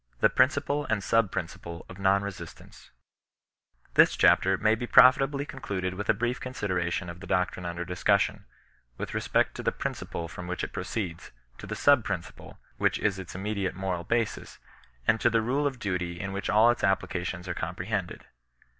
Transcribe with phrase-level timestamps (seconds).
[0.19, 2.89] 17 THB PBINCIPLE jLNB SUB PBINGIPLE OF VON SESIBTAKCIL
[3.93, 7.85] This chapter may he profitabl j concluded with a hrief consideration of the doctrine under
[7.85, 8.45] discussion,
[8.97, 11.29] with re spect to the principle from which it proceeds,
[11.59, 14.57] to the mb pHnciple which is its immediate moral hasis,
[15.07, 18.25] and to the rule of duty in which all its applications are compre hended.